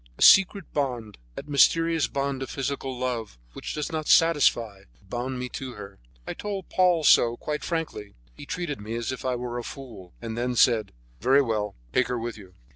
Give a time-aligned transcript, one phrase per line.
[0.17, 5.47] A secret bond, that mysterious bond of physical love, which does not satisfy, bound me
[5.49, 5.99] to her.
[6.25, 8.15] I told Paul so, quite frankly.
[8.33, 12.07] He treated me as if I were a fool, and then said: "Very well, take
[12.07, 12.55] her with you."